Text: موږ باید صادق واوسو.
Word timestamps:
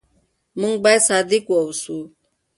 موږ 0.59 0.75
باید 0.83 1.01
صادق 1.09 1.43
واوسو. 1.49 1.97